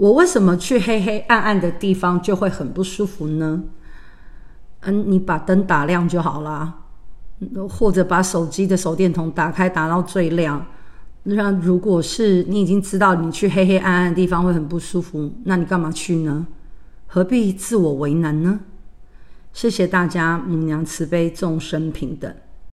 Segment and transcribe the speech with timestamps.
[0.00, 3.62] 我为什么去黑黑暗暗的地方就会很不舒服呢？
[4.80, 6.72] 嗯，你把灯打亮就好啦，
[7.68, 10.64] 或者把手机的手电筒打开，打到最亮。
[11.24, 16.46] 那如果是你已经知道你去黑黑暗暗的地方会很不舒服，那你干嘛去呢？
[17.06, 18.60] 何必自我为难呢？
[19.52, 22.34] 谢谢大家，母娘慈悲，众生平等。